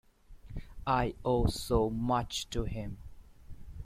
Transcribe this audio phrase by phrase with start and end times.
[0.87, 2.97] I owe so much to him.